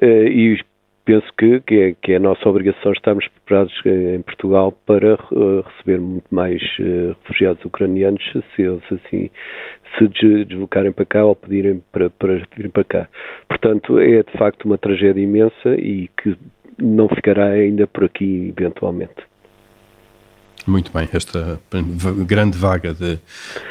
[0.00, 0.58] uh, e
[1.04, 5.18] penso que, que, é, que é a nossa obrigação estarmos preparados eh, em Portugal para
[5.66, 6.62] receber muito mais
[7.24, 9.28] refugiados ucranianos se eles assim
[9.98, 10.08] se
[10.46, 13.08] deslocarem para cá ou pedirem para, para vir para cá.
[13.48, 16.36] Portanto, é de facto uma tragédia imensa e que
[16.78, 19.31] não ficará ainda por aqui eventualmente.
[20.66, 21.60] Muito bem, esta
[22.26, 23.18] grande vaga de,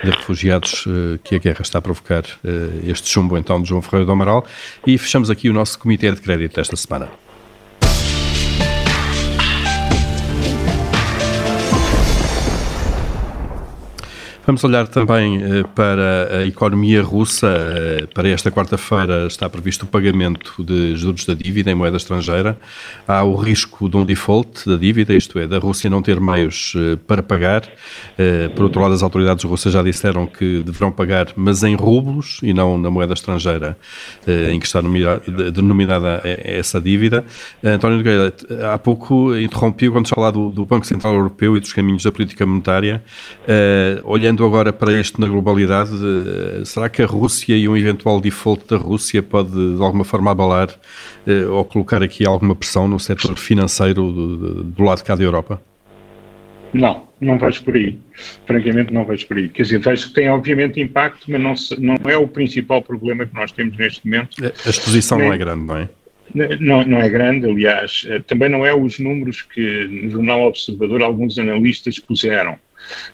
[0.03, 3.81] de refugiados uh, que a guerra está a provocar, uh, este chumbo então de João
[3.81, 4.45] Ferreira do Amaral,
[4.85, 7.09] e fechamos aqui o nosso Comitê de Crédito desta semana.
[14.51, 17.47] Vamos olhar também uh, para a economia russa.
[17.47, 22.59] Uh, para esta quarta-feira está previsto o pagamento de juros da dívida em moeda estrangeira.
[23.07, 26.73] Há o risco de um default da dívida, isto é, da Rússia não ter meios
[26.75, 27.61] uh, para pagar.
[28.53, 32.53] por outro lado, as autoridades russas já disseram que deverão pagar, mas em rublos e
[32.53, 33.77] não na moeda estrangeira
[34.51, 37.23] em que está denominada essa dívida.
[37.63, 38.33] António Nogueira,
[38.73, 42.11] há pouco interrompiu quando se falava do, do, Banco Central Europeu e dos caminhos da
[42.11, 43.01] política monetária.
[44.03, 48.19] olhando olhando agora para isto na globalidade, eh, será que a Rússia e um eventual
[48.19, 50.69] default da Rússia pode de alguma forma abalar
[51.27, 55.23] eh, ou colocar aqui alguma pressão no setor financeiro do, do lado de cá da
[55.23, 55.61] Europa?
[56.73, 57.99] Não, não vejo por aí.
[58.47, 59.49] Francamente, não vejo por aí.
[59.49, 63.35] Quer dizer, vejo que tem obviamente impacto, mas não, não é o principal problema que
[63.35, 64.37] nós temos neste momento.
[64.65, 65.89] A exposição Nem, não é grande, não é?
[66.59, 68.05] Não, não é grande, aliás.
[68.07, 72.57] Eh, também não é os números que no Jornal Observador alguns analistas puseram.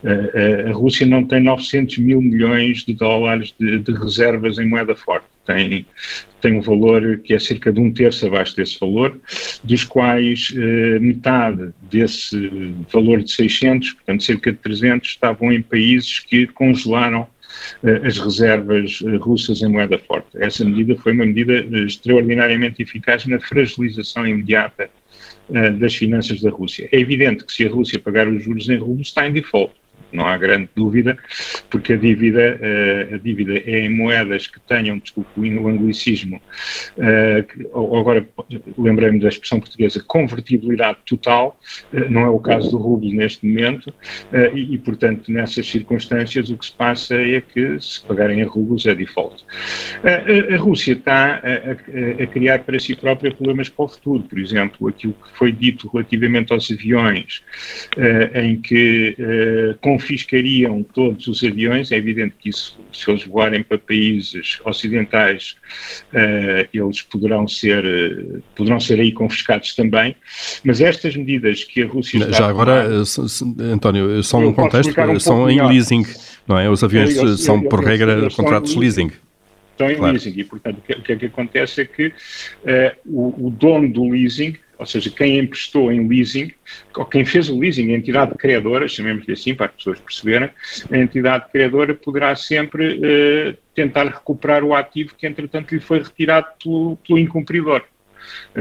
[0.03, 5.25] A, Rússia não tem 900 mil milhões de dólares de, de, reservas em moeda forte.
[5.45, 5.85] Tem,
[6.41, 9.17] tem um valor que é cerca de um terço abaixo desse valor,
[9.63, 16.19] dos quais eh, metade desse valor de 600, portanto cerca de 300, estavam em países
[16.19, 17.27] que congelaram
[17.83, 20.29] eh, as reservas eh, russas em moeda forte.
[20.35, 24.89] Essa medida foi uma medida eh, extraordinariamente eficaz na fragilização imediata
[25.79, 26.89] das finanças da Rússia.
[26.91, 29.73] É evidente que se a Rússia pagar os juros em rublos está em default
[30.11, 31.17] não há grande dúvida,
[31.69, 36.41] porque a dívida, uh, a dívida é em moedas que tenham, desculpe o anglicismo,
[36.97, 38.27] uh, ou agora
[38.77, 41.59] lembrei-me da expressão portuguesa, convertibilidade total,
[41.93, 43.93] uh, não é o caso do rublo neste momento,
[44.53, 48.85] e, e, portanto, nessas circunstâncias o que se passa é que se pagarem em rublos
[48.85, 49.43] é default.
[50.03, 54.23] A, a Rússia está a, a, a, criar para si própria problemas para o futuro,
[54.23, 57.43] por exemplo, aquilo que foi dito relativamente aos aviões,
[58.33, 59.15] em que
[60.07, 61.91] confiscariam todos os aviões.
[61.91, 65.55] É evidente que isso, se eles voarem para países ocidentais,
[66.13, 70.15] uh, eles poderão ser, uh, poderão ser aí confiscados também.
[70.63, 73.27] Mas estas medidas que a Rússia está Já agora, tomar,
[73.59, 76.05] eh, António, só um contexto, um são em leasing,
[76.47, 76.69] não é?
[76.69, 79.11] Os aviões eu, eu, são, eu, por regra, contratos de leasing.
[79.71, 80.13] Estão em claro.
[80.13, 82.13] leasing e, portanto, o que, o que, é que acontece é que uh,
[83.05, 86.51] o, o dono do leasing ou seja, quem emprestou em leasing,
[86.95, 90.49] ou quem fez o leasing, a entidade criadora, chamemos-lhe assim para as pessoas perceberem,
[90.91, 96.47] a entidade criadora poderá sempre uh, tentar recuperar o ativo que, entretanto, lhe foi retirado
[96.63, 97.83] pelo, pelo incumpridor.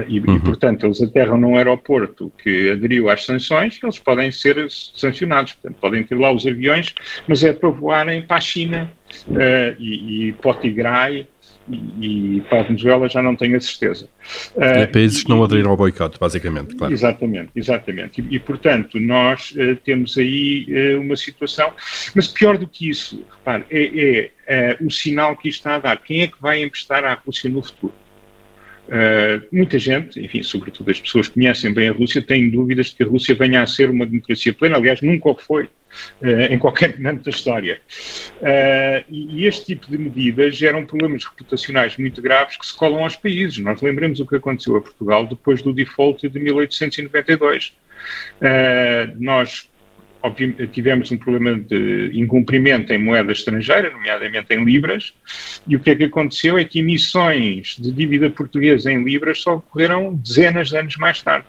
[0.09, 0.37] E, uhum.
[0.37, 5.81] e, portanto, eles aterram num aeroporto que aderiu às sanções, eles podem ser sancionados, portanto,
[5.81, 6.95] podem ter lá os aviões,
[7.27, 8.93] mas é para voarem para a China
[9.29, 11.27] uh, e, e para o Tigray
[11.69, 14.09] e, e para a Venezuela já não tenho a certeza.
[14.55, 16.93] Uh, é países que não aderiram ao boicote, basicamente, claro.
[16.93, 18.21] Exatamente, exatamente.
[18.21, 21.73] E, e portanto, nós uh, temos aí uh, uma situação,
[22.15, 25.99] mas pior do que isso, repare, é, é o sinal que isto está a dar.
[25.99, 27.95] Quem é que vai emprestar à Rússia no futuro?
[28.87, 32.97] Uh, muita gente, enfim, sobretudo as pessoas que conhecem bem a Rússia, têm dúvidas de
[32.97, 34.77] que a Rússia venha a ser uma democracia plena.
[34.77, 37.81] Aliás, nunca o foi uh, em qualquer momento da história.
[38.41, 43.17] Uh, e, este tipo de medidas geram problemas reputacionais muito graves que se colam aos
[43.17, 43.59] países.
[43.59, 47.73] Nós lembramos o que aconteceu a Portugal depois do default de 1892.
[49.19, 49.69] nós
[50.73, 55.13] tivemos um problema de incumprimento em moeda estrangeira, nomeadamente em libras,
[55.67, 59.57] e o que é que aconteceu é que emissões de dívida portuguesa em libras só
[59.57, 61.47] ocorreram dezenas de anos mais tarde.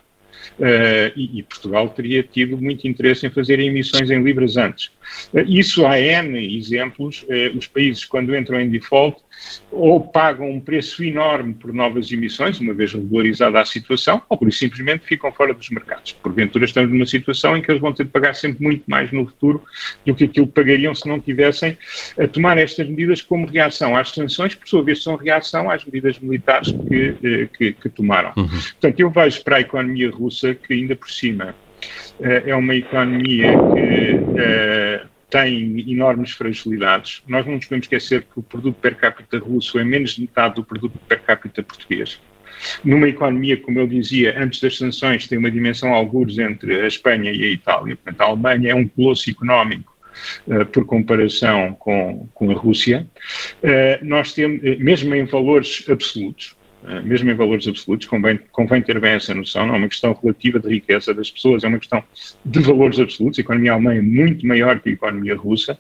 [0.59, 4.87] Uh, e, e, Portugal teria tido muito interesse em fazer emissões em libras antes.
[5.31, 7.23] Uh, isso há N exemplos.
[7.23, 9.21] Uh, os países, quando entram em default,
[9.71, 14.47] ou pagam um preço enorme por novas emissões, uma vez regularizada a situação, ou por
[14.47, 16.13] isso simplesmente ficam fora dos mercados.
[16.13, 19.25] Porventura estamos numa situação em que eles vão ter de pagar sempre muito mais no
[19.25, 19.63] futuro
[20.05, 21.77] do que aquilo que pagariam se não tivessem
[22.19, 25.83] a tomar estas medidas como reação às sanções, que por sua vez são reação às
[25.85, 28.33] medidas militares que, eh, que, que tomaram.
[28.37, 28.47] Uhum.
[28.47, 31.55] Portanto, eu vejo para a economia russa que ainda por cima
[32.19, 37.21] eh, é uma economia que eh, tem enormes fragilidades.
[37.27, 40.55] Nós não nos podemos esquecer que o produto per capita russo é menos de metade
[40.55, 42.19] do produto per capita português.
[42.83, 47.31] Numa economia, como eu dizia, antes das sanções, tem uma dimensão algures entre a Espanha
[47.31, 47.95] e a Itália.
[47.95, 49.97] Portanto, a Alemanha é um colosso económico
[50.47, 53.07] Uh, por comparação com, com a Rússia,
[53.61, 56.56] uh, nós temos, mesmo em valores absolutos, eh,
[57.03, 60.59] mesmo em valores absolutos, convém, convém ter bem essa noção, não é uma questão relativa
[60.59, 62.03] de riqueza das pessoas, é uma questão
[62.45, 63.39] de valores absolutos.
[63.39, 65.77] A economia alemã é muito maior que a economia russa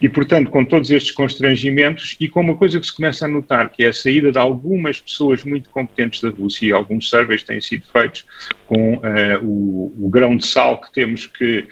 [0.00, 3.70] e, portanto, com todos estes constrangimentos e com uma coisa que se começa a notar,
[3.70, 7.60] que é a saída de algumas pessoas muito competentes da Rússia e alguns surveys têm
[7.60, 8.24] sido feitos
[8.66, 9.00] com uh,
[9.42, 11.66] o, o grão de sal que temos que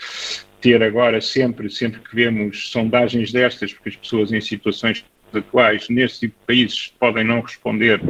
[0.61, 5.05] ter agora sempre, sempre que vemos sondagens destas, porque as pessoas em situações
[5.37, 8.01] atuais nesse tipo de países podem não responder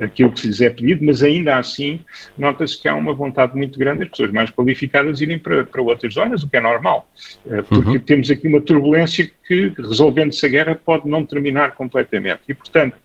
[0.00, 2.00] aquilo que se lhes é pedido, mas ainda assim
[2.36, 6.14] nota-se que há uma vontade muito grande das pessoas mais qualificadas irem para, para outras
[6.14, 7.08] zonas, o que é normal,
[7.46, 7.98] eh, porque uhum.
[7.98, 12.40] temos aqui uma turbulência que, resolvendo-se a guerra, pode não terminar completamente.
[12.48, 12.96] E, portanto,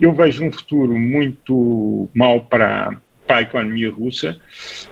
[0.00, 4.40] eu vejo um futuro muito mau para, para a economia russa,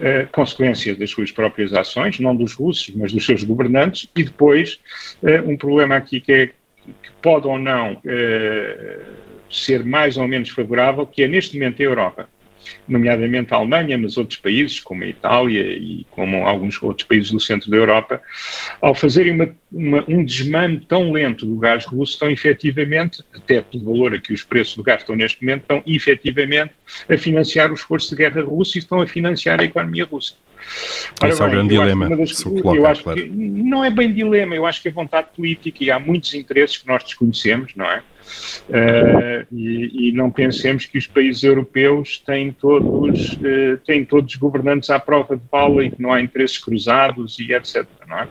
[0.00, 4.78] eh, consequência das suas próprias ações, não dos russos, mas dos seus governantes, e depois
[5.22, 6.52] eh, um problema aqui que é
[7.02, 9.00] que pode ou não eh,
[9.50, 12.28] ser mais ou menos favorável, que é neste momento a Europa,
[12.88, 17.40] nomeadamente a Alemanha, mas outros países, como a Itália e como alguns outros países do
[17.40, 18.20] centro da Europa,
[18.80, 23.84] ao fazerem uma, uma, um desmame tão lento do gás russo, estão efetivamente, até pelo
[23.84, 26.72] valor a que os preços do gás estão neste momento, estão efetivamente
[27.08, 30.34] a financiar o esforço de guerra russo e estão a financiar a economia russa.
[31.20, 32.16] Ora, Esse é o grande dilema.
[32.16, 33.20] Das, coloca, acho claro.
[33.32, 36.86] não é bem dilema, eu acho que é vontade política e há muitos interesses que
[36.86, 38.02] nós desconhecemos, não é?
[38.68, 44.90] Uh, e, e, não pensemos que os países europeus têm todos, uh, têm todos governantes
[44.90, 47.86] à prova de bala e que não há interesses cruzados e etc.
[48.08, 48.28] Não é?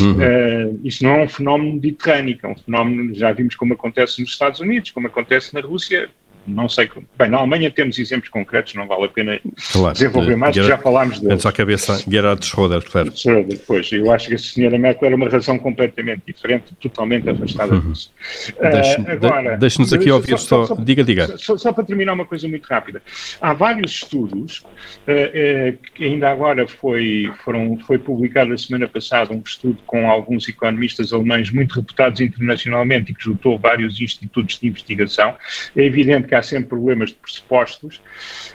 [0.00, 0.12] Uhum.
[0.14, 4.30] Uh, isso não é um fenómeno mediterrâneo, é um fenómeno, já vimos como acontece nos
[4.30, 6.10] Estados Unidos, como acontece na Rússia,
[6.48, 6.90] não sei.
[7.18, 9.40] Bem, na Alemanha temos exemplos concretos, não vale a pena
[9.72, 9.92] claro.
[9.92, 11.34] desenvolver mais, Gerard, já falámos deles.
[11.34, 13.12] Antes à cabeça, Gerhard Schroeder, claro.
[13.16, 13.90] Schroeder, pois.
[13.92, 17.92] Eu acho que a senhora Merkel era uma razão completamente diferente, totalmente afastada uhum.
[17.92, 18.12] disso.
[18.58, 21.36] Uh, Deixe-nos aqui ouvir só, só, só, diga, diga.
[21.38, 23.02] Só, só, para terminar uma coisa muito rápida.
[23.40, 29.32] Há vários estudos, uh, uh, que ainda agora foi, foram, foi publicado a semana passada
[29.32, 34.68] um estudo com alguns economistas alemães muito reputados internacionalmente e que juntou vários institutos de
[34.68, 35.34] investigação.
[35.76, 37.96] É evidente que há sempre problemas de pressupostos,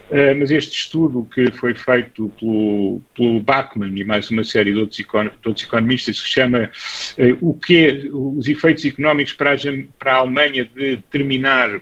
[0.10, 4.80] uh, mas este estudo que foi feito pelo, pelo Bachmann e mais uma série de
[4.80, 6.70] outros, de outros economistas, que chama
[7.18, 9.58] uh, o que os efeitos económicos para a,
[10.00, 11.82] para a Alemanha de terminar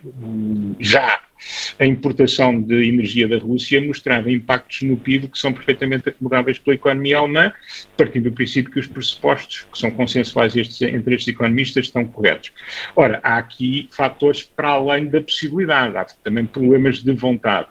[0.79, 1.21] já
[1.79, 6.75] a importação de energia da Rússia mostrava impactos no PIB que são perfeitamente acomodáveis pela
[6.75, 7.51] economia alemã,
[7.97, 12.51] partindo do princípio que os pressupostos que são consensuais estes, entre estes economistas estão corretos.
[12.95, 17.67] Ora, há aqui fatores para além da possibilidade, há também problemas de vontade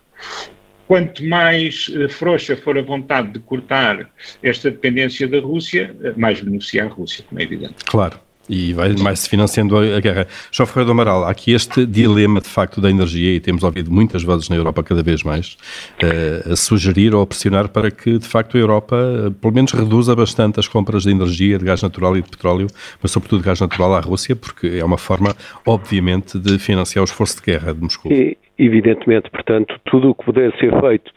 [0.91, 4.11] quanto mais uh, frouxa for a vontade de cortar
[4.43, 7.77] esta dependência da Rússia, uh, mais beneficia a Rússia, como é evidente.
[7.85, 8.19] Claro.
[8.53, 10.27] E vai mais financiando a guerra.
[10.51, 13.93] João Ferreira do Amaral, há aqui este dilema de facto da energia, e temos ouvido
[13.93, 15.57] muitas vozes na Europa cada vez mais,
[16.03, 19.71] uh, a sugerir ou a pressionar para que de facto a Europa, uh, pelo menos,
[19.71, 22.67] reduza bastante as compras de energia, de gás natural e de petróleo,
[23.01, 25.33] mas sobretudo de gás natural à Rússia, porque é uma forma,
[25.65, 28.11] obviamente, de financiar o esforço de guerra de Moscou.
[28.11, 31.13] E, evidentemente, portanto, tudo o que puder ser feito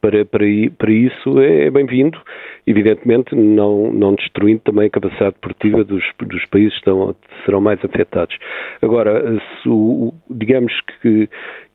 [0.00, 0.44] para, para,
[0.76, 2.20] para isso é, é bem-vindo,
[2.66, 7.82] evidentemente não, não destruindo também a capacidade produtiva dos, dos países que estão, serão mais
[7.84, 8.36] afetados.
[8.82, 11.28] Agora, se o, digamos que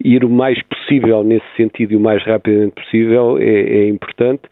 [0.03, 4.43] ir o mais possível nesse sentido e o mais rapidamente possível é, é importante,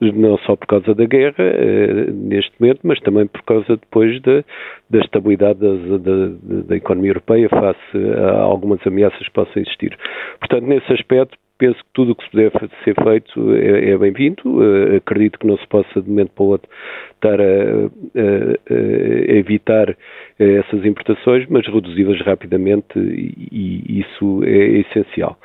[0.00, 4.42] não só por causa da guerra eh, neste momento, mas também por causa depois da,
[4.90, 9.96] da estabilidade da, da, da economia europeia face a algumas ameaças que possam existir.
[10.40, 12.50] Portanto, nesse aspecto, penso que tudo o que se puder
[12.84, 14.42] ser feito é, é bem-vindo.
[14.44, 16.68] Uh, acredito que não se possa, de momento para o outro,
[17.14, 19.96] estar a, a, a evitar
[20.38, 25.38] eh, essas importações, mas reduzi-las rapidamente e, e, isso é essencial.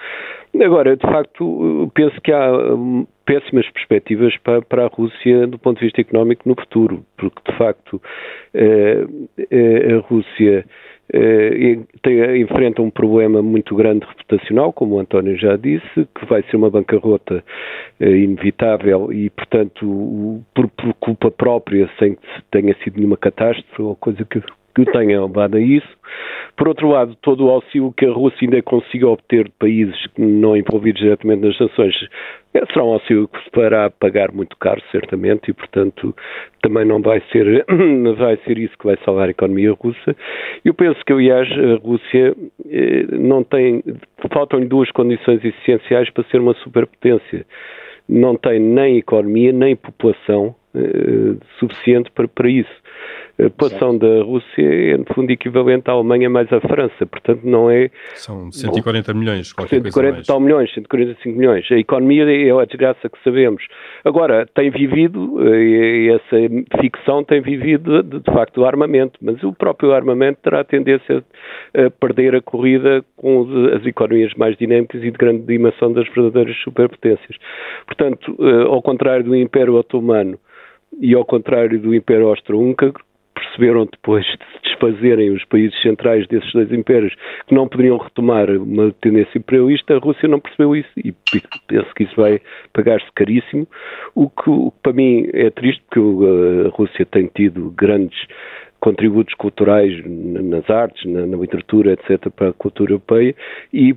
[0.61, 5.79] Agora, de facto, penso que há hum, péssimas perspectivas para, para, a Rússia do ponto
[5.79, 8.01] de vista económico no futuro, porque, de facto,
[8.53, 9.05] eh,
[9.49, 10.65] a Rússia
[11.13, 16.43] eh, tem, enfrenta um problema muito grande reputacional, como o António já disse, que vai
[16.43, 17.43] ser uma bancarrota
[17.99, 23.95] eh, inevitável e, portanto, por, por, culpa própria, sem que tenha sido nenhuma catástrofe ou
[23.95, 24.41] coisa que,
[24.75, 25.87] que tenha levado a isso.
[26.57, 30.55] Por outro lado, todo o auxílio que a Rússia ainda consiga obter de países não
[30.55, 31.95] envolvidos diretamente nas sanções
[32.53, 36.13] é, será um auxílio que se fará pagar muito caro, certamente, e, portanto,
[36.61, 37.65] também não vai ser,
[38.17, 40.15] vai ser isso que vai salvar a economia russa.
[40.65, 42.35] Eu penso que, aliás, a Rússia
[42.69, 43.81] eh, não tem,
[44.31, 47.45] faltam-lhe duas condições essenciais para ser uma superpotência.
[48.09, 52.81] Não tem nem economia, nem população eh, suficiente para, para isso.
[53.39, 57.71] A população da Rússia é, no fundo, equivalente à Alemanha mais à França, portanto não
[57.71, 57.89] é...
[58.13, 61.71] São 140 milhões, qualquer 140 tal milhões, 145 milhões.
[61.71, 63.63] A economia é a desgraça que sabemos.
[64.05, 69.51] Agora, tem vivido, eh, essa ficção tem vivido, de, de facto, o armamento, mas o
[69.53, 71.23] próprio armamento terá a tendência
[71.73, 76.55] a perder a corrida com as economias mais dinâmicas e de grande dimensão das verdadeiras
[76.63, 77.37] superpotências.
[77.87, 80.37] Portanto, eh, ao contrário do Império Otomano,
[80.99, 82.93] e ao contrário do Império Austro-Húngaro,
[83.33, 87.13] perceberam depois de se desfazerem os países centrais desses dois impérios
[87.47, 91.13] que não poderiam retomar uma tendência imperialista, a Rússia não percebeu isso e
[91.67, 92.41] penso que isso vai
[92.73, 93.67] pagar-se caríssimo,
[94.15, 98.19] o que, o que para mim é triste porque a Rússia tem tido grandes
[98.79, 103.35] contributos culturais nas artes, na, na literatura, etc., para a cultura europeia
[103.71, 103.95] e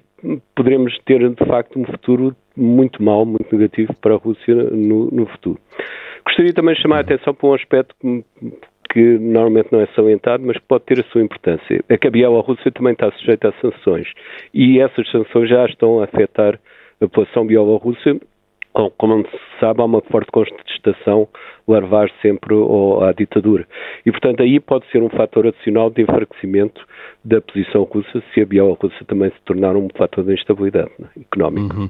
[0.55, 5.27] poderemos ter de facto um futuro muito mau, muito negativo para a Rússia no, no
[5.27, 5.59] futuro.
[6.27, 8.25] Gostaria também de chamar a atenção para um aspecto que,
[8.91, 11.85] que normalmente não é salientado, mas pode ter a sua importância.
[11.89, 14.09] É que a Bielorrússia também está sujeita a sanções
[14.53, 16.55] e essas sanções já estão a afetar
[17.01, 18.19] a população bielorrussa
[18.99, 21.29] como se sabe, há uma forte contestação
[21.67, 22.55] larvar sempre
[23.03, 23.67] à ditadura.
[24.05, 26.81] E, portanto, aí pode ser um fator adicional de enfraquecimento
[27.25, 31.77] da posição russa se a Bielorrússia também se tornar um fator de instabilidade né, económica.
[31.77, 31.89] Uhum.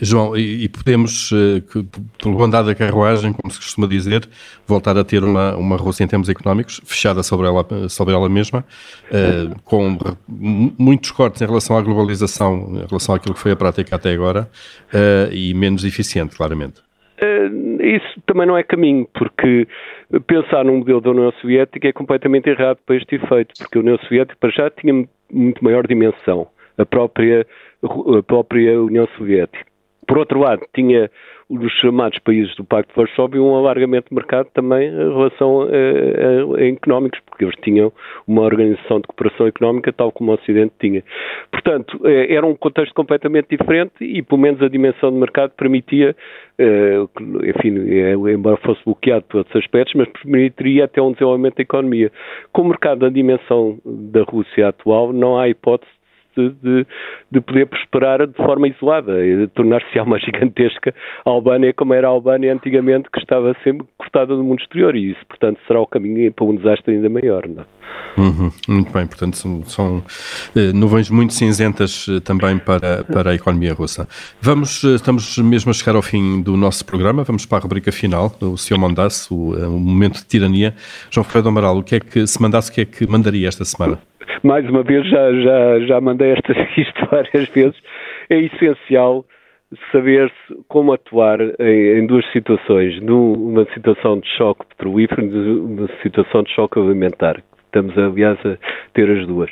[0.00, 1.84] João, e, podemos, uh, que,
[2.18, 4.26] pelo andar da carruagem, como se costuma dizer,
[4.66, 8.64] voltar a ter uma, uma Rússia em termos económicos, fechada sobre ela, sobre ela mesma,
[9.10, 9.98] uh, com
[10.28, 14.48] muitos cortes em relação à globalização, em relação àquilo que foi a prática até agora,
[14.92, 16.80] uh, e menos eficiente, claramente.
[17.80, 19.66] Isso também não é caminho, porque
[20.26, 23.98] pensar num modelo da União Soviética é completamente errado para este efeito, porque a União
[23.98, 26.48] Soviética, para já, tinha muito maior dimensão.
[26.76, 27.46] A própria
[28.18, 29.64] a própria União Soviética.
[30.06, 31.10] Por outro lado, tinha
[31.48, 35.66] os chamados países do Pacto de Varsóvia um alargamento de mercado também em relação a,
[35.66, 37.92] a, a, económicos, porque eles tinham
[38.26, 41.02] uma organização de cooperação económica tal como o Ocidente tinha.
[41.50, 46.16] Portanto, eh, era um contexto completamente diferente e, pelo menos, a dimensão de mercado permitia,
[46.58, 47.04] eh,
[47.44, 52.10] enfim, eh, embora fosse bloqueado por outros aspectos, mas permitiria até um desenvolvimento da economia.
[52.52, 55.90] Com o mercado da dimensão da Rússia atual, não há hipótese
[56.36, 56.86] de,
[57.30, 62.52] de poder prosperar de forma isolada e tornar-se uma gigantesca Albânia como era a Albânia
[62.52, 66.44] antigamente, que estava sempre cortada do mundo exterior e isso, portanto, será o caminho para
[66.44, 67.48] um desastre ainda maior.
[67.48, 67.66] Não é?
[68.16, 70.04] Uhum, muito bem, portanto, são, são
[70.54, 74.08] eh, nuvens muito cinzentas eh, também para, para a economia russa.
[74.40, 77.90] Vamos, eh, estamos mesmo a chegar ao fim do nosso programa, vamos para a rubrica
[77.90, 78.78] final, o Sr.
[78.78, 80.74] Mandasse, o, o momento de tirania.
[81.10, 83.64] João Ferreira Amaral, o que é que, se mandasse, o que é que mandaria esta
[83.64, 83.98] semana?
[84.42, 87.76] Mais uma vez, já, já, já mandei esta, isto várias vezes,
[88.30, 89.24] é essencial
[89.90, 90.32] saber
[90.68, 96.78] como atuar em, em, duas situações, numa situação de choque petrolífero numa situação de choque
[96.78, 97.42] alimentar.
[97.66, 98.56] Estamos, aliás, a
[98.92, 99.50] ter as duas.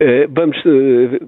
[0.00, 1.20] Eh, vamos, eh,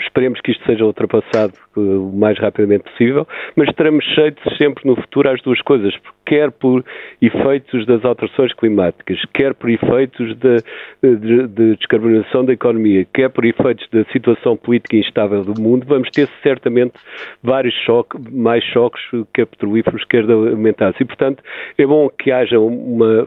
[0.00, 3.26] esperemos que isto seja ultrapassado eh, o mais rapidamente possível,
[3.56, 5.94] mas estaremos cheios sempre no futuro às duas coisas,
[6.26, 6.84] quer por
[7.20, 10.56] efeitos das alterações climáticas, quer por efeitos de,
[11.02, 16.10] de, de descarbonização da economia, quer por efeitos da situação política instável do mundo, vamos
[16.10, 16.94] ter certamente
[17.42, 20.98] vários choques, mais choques, quer petrolíferos, quer alimentares.
[21.00, 21.42] E, portanto,
[21.78, 23.26] é bom que haja uma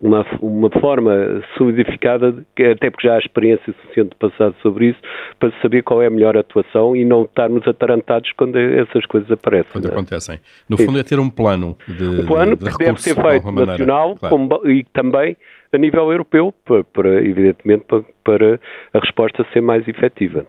[0.00, 4.98] uma, uma forma solidificada, até porque já há experiência suficiente de passado sobre isso,
[5.38, 9.72] para saber qual é a melhor atuação e não estarmos atarantados quando essas coisas aparecem.
[9.72, 9.90] Quando é?
[9.90, 10.38] acontecem.
[10.68, 12.04] No fundo, é ter um plano de.
[12.04, 14.36] Um plano de que deve ser feito nacional claro.
[14.36, 15.36] como, e também
[15.72, 18.60] a nível europeu, para, para evidentemente, para, para,
[18.92, 20.46] a resposta ser mais efetiva.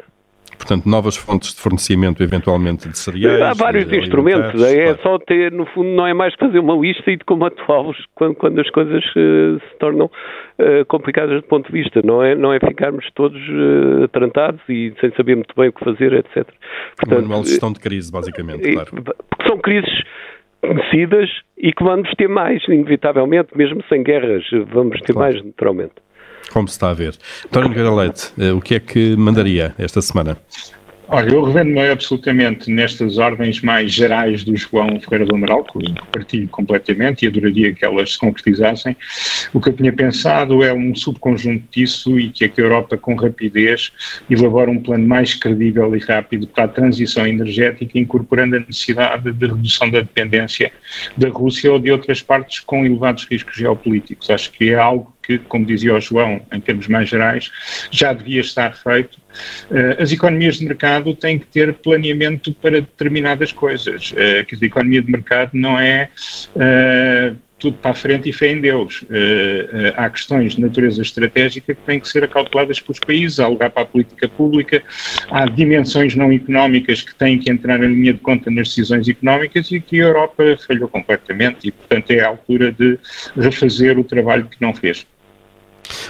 [0.58, 3.42] Portanto, novas fontes de fornecimento, eventualmente, de cereais.
[3.42, 4.62] Há vários instrumentos.
[4.64, 5.00] É claro.
[5.04, 8.36] só ter, no fundo, não é mais fazer uma lista e de como atuá-los quando,
[8.36, 12.02] quando, as coisas uh, se tornam uh, complicadas do ponto de vista.
[12.04, 15.84] Não é, não é ficarmos todos uh, atrantados e sem saber muito bem o que
[15.84, 16.48] fazer, etc.
[16.98, 18.92] Portanto, uma de gestão de crise, basicamente, claro.
[19.48, 20.04] São crises
[20.62, 24.44] conhecidas e que vamos ter mais, inevitavelmente, mesmo sem guerras,
[24.74, 25.34] vamos ter claro.
[25.34, 26.05] mais, naturalmente.
[26.52, 27.18] Como se está a ver.
[27.46, 30.38] António Nogueira Leite, eh, o que é que mandaria esta semana?
[31.08, 35.80] Olha, eu revendo-me absolutamente nestas ordens mais gerais do João Ferreira do Amaral, que
[36.12, 38.98] partilho completamente e adoraria que elas se concretizassem.
[39.54, 42.98] O que eu tinha pensado é um subconjunto disso e que, é que a Europa,
[42.98, 43.92] com rapidez,
[44.28, 49.46] elabora um plano mais credível e rápido para a transição energética, incorporando a necessidade de
[49.46, 50.72] redução da dependência
[51.16, 54.32] da Rússia ou de outras partes com elevados riscos geopolíticos.
[54.32, 57.52] Acho que é algo que, como dizia o João, em termos mais gerais,
[57.92, 59.20] já devia estar feito.
[59.70, 64.14] Uh, as economias de mercado têm que ter planeamento para determinadas coisas.
[64.48, 66.10] Que a economia de mercado não é
[66.56, 69.02] uh, tudo para a frente e fé em Deus.
[69.04, 73.70] Uh, há questões de natureza estratégica que têm que ser acauteladas pelos países, há lugar
[73.72, 74.84] para a política pública,
[75.32, 79.72] há dimensões não económicas que têm que entrar em linha de conta nas decisões económicas
[79.72, 83.00] e que a Europa falhou completamente e, portanto, é a altura de
[83.36, 85.06] refazer o trabalho que não fez.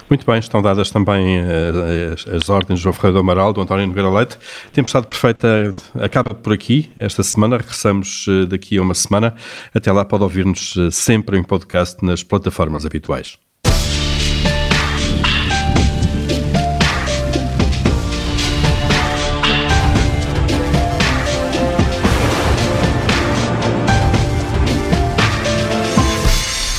[0.10, 3.62] Muito bem, estão dadas também uh, as, as, ordens do João Ferreira do Amaral, do
[3.62, 4.38] António Nogueira Leite.
[4.72, 9.34] Tempestade Perfeita acaba por aqui esta semana, regressamos uh, daqui a uma semana.
[9.74, 13.38] Até lá pode ouvir-nos uh, sempre em podcast nas plataformas habituais.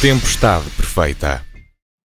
[0.01, 1.43] Tempestade Perfeita